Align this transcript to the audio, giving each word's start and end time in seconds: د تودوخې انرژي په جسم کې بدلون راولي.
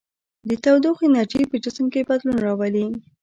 د 0.49 0.51
تودوخې 0.63 1.05
انرژي 1.07 1.43
په 1.49 1.57
جسم 1.63 1.85
کې 1.93 2.07
بدلون 2.09 2.37
راولي. 2.45 2.85